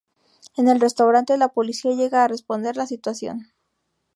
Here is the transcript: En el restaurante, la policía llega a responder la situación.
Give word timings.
En 0.57 0.67
el 0.67 0.79
restaurante, 0.81 1.37
la 1.37 1.49
policía 1.49 1.91
llega 1.93 2.23
a 2.23 2.27
responder 2.27 2.75
la 2.75 2.87
situación. 2.87 3.51